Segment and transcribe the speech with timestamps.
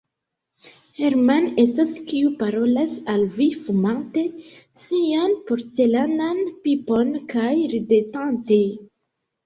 [1.01, 4.25] Hermann estas, kiu parolas al vi fumante
[4.87, 8.65] sian porcelanan pipon kaj ridetante.